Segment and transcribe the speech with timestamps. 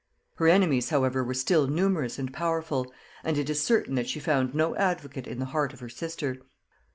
[0.37, 2.91] Her enemies however were still numerous and powerful;
[3.23, 6.37] and it is certain that she found no advocate in the heart of her sister.